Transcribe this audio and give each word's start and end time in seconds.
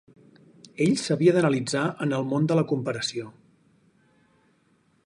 Ell 0.85 0.95
s'havia 1.01 1.35
d'analitzar 1.35 1.83
en 2.07 2.17
el 2.21 2.27
món 2.33 2.49
de 2.53 2.59
la 2.61 2.65
comparació. 2.73 3.31